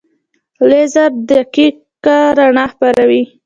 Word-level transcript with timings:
لیزر 0.69 1.11
دقیقه 1.29 2.17
رڼا 2.37 2.65
خپروي. 2.73 3.23